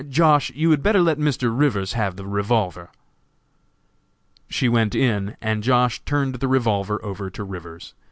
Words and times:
Josh., 0.09 0.49
you 0.55 0.71
had 0.71 0.81
better 0.81 0.99
let 1.03 1.19
Mr. 1.19 1.55
Rivers 1.55 1.93
have 1.93 2.15
the 2.15 2.25
revolver." 2.25 2.89
She 4.49 4.67
went 4.67 4.95
in, 4.95 5.37
and 5.41 5.61
Josh. 5.61 5.99
turned 6.05 6.33
the 6.33 6.47
revolver 6.47 6.99
over 7.05 7.29
to 7.29 7.43
Rivers. 7.43 7.93